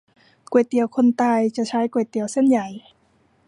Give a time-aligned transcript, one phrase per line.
[0.51, 2.67] ก๋วยเตี๋ยวคนตาย จะใช้ก๋วยเตี๋ยวเส้นใหญ่